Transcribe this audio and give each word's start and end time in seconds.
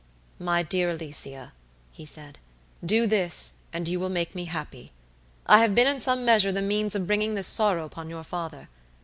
"My 0.39 0.63
dear 0.63 0.89
Alicia," 0.89 1.53
he 1.91 2.07
said, 2.07 2.39
"do 2.83 3.05
this 3.05 3.57
and 3.71 3.87
you 3.87 3.99
will 3.99 4.09
make 4.09 4.33
me 4.33 4.45
happy. 4.45 4.93
I 5.45 5.59
have 5.59 5.75
been 5.75 5.85
in 5.85 5.99
some 5.99 6.25
measure 6.25 6.51
the 6.51 6.59
means 6.63 6.95
of 6.95 7.05
bringing 7.05 7.35
this 7.35 7.45
sorrow 7.45 7.85
upon 7.85 8.09
your 8.09 8.23
father. 8.23 8.67